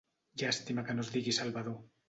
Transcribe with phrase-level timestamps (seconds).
[0.41, 1.81] Llàstima que no es digui Salvador!